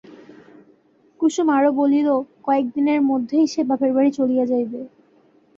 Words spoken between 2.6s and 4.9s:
দিনের মধ্যেই সে বাপের বাড়ি চলিয়া যাইবে।